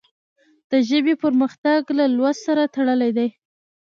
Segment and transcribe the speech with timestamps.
[0.71, 3.29] د ژبې پرمختګ له لوست سره تړلی دی.